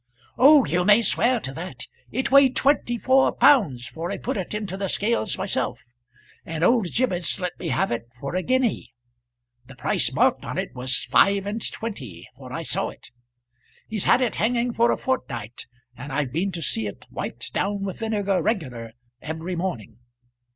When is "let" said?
7.39-7.51